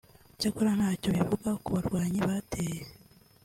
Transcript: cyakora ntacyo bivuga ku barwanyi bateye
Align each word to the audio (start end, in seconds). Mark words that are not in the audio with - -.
cyakora 0.39 0.71
ntacyo 0.79 1.09
bivuga 1.17 1.49
ku 1.63 1.69
barwanyi 1.75 2.19
bateye 2.27 2.81